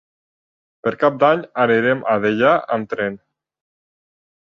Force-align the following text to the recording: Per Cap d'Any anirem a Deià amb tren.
Per 0.87 0.93
Cap 1.03 1.19
d'Any 1.25 1.45
anirem 1.65 2.03
a 2.15 2.17
Deià 2.27 2.57
amb 2.79 2.93
tren. 2.97 3.25